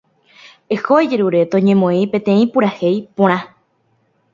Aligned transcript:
Eho 0.75 0.95
ejerure 1.03 1.43
toñemoĩ 1.53 2.03
peteĩ 2.17 2.51
purahéi 2.57 3.01
porã. 3.17 3.41